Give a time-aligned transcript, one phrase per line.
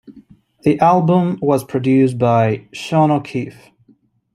[0.63, 3.69] The album was produced by Sean O'Keefe.